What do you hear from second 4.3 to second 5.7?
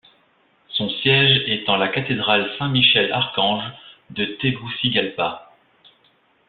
Tegucigalpa.